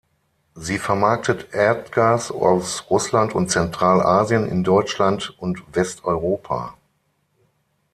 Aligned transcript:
Sie 0.55 0.79
vermarktet 0.79 1.49
Erdgas 1.53 2.31
aus 2.31 2.89
Russland 2.89 3.35
und 3.35 3.51
Zentralasien 3.51 4.47
in 4.47 4.63
Deutschland 4.63 5.29
und 5.37 5.61
Westeuropa. 5.75 6.73